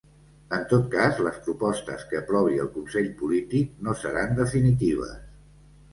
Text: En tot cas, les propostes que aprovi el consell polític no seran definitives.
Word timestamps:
En 0.55 0.63
tot 0.71 0.87
cas, 0.93 1.19
les 1.27 1.35
propostes 1.47 2.07
que 2.13 2.19
aprovi 2.21 2.57
el 2.63 2.71
consell 2.79 3.11
polític 3.23 3.77
no 3.89 3.95
seran 4.05 4.37
definitives. 4.41 5.13